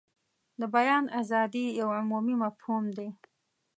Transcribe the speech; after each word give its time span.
د 0.59 0.61
بیان 0.75 1.05
ازادي 1.21 1.65
یو 1.79 1.89
عمومي 1.99 2.35
مفهوم 2.43 2.83
دی. 2.97 3.09